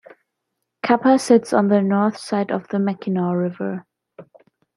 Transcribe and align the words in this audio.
Kappa 0.81 1.19
sits 1.19 1.53
on 1.53 1.67
the 1.67 1.79
north 1.83 2.17
side 2.17 2.49
of 2.49 2.67
the 2.69 2.79
Mackinaw 2.79 3.33
River. 3.33 3.85